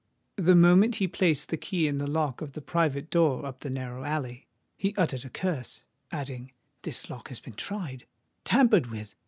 The 0.37 0.55
moment 0.55 0.95
he 0.95 1.07
placed 1.07 1.49
the 1.49 1.57
key 1.57 1.87
in 1.87 1.99
the 1.99 2.07
lock 2.09 2.41
of 2.41 2.53
the 2.53 2.61
private 2.63 3.11
door 3.11 3.45
up 3.45 3.59
the 3.59 3.69
narrow 3.69 4.03
alley, 4.03 4.47
he 4.75 4.95
uttered 4.95 5.25
a 5.25 5.29
curse, 5.29 5.83
adding, 6.11 6.53
"This 6.81 7.07
lock 7.07 7.27
has 7.27 7.39
been 7.39 7.53
tried—tampered 7.53 8.87
with! 8.87 9.13